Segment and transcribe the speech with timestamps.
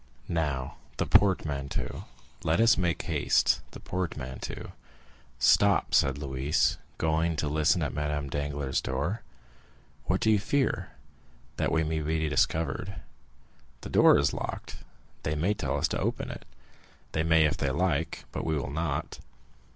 [0.27, 4.71] Now, the portmanteau—let us make haste—the portmanteau!"
[5.37, 9.21] "Stop!" said Louise, going to listen at Madame Danglars' door.
[10.05, 10.89] "What do you fear?"
[11.57, 12.95] "That we may be discovered."
[13.81, 14.77] "The door is locked."
[15.21, 16.45] "They may tell us to open it."
[17.11, 19.19] "They may if they like, but we will not."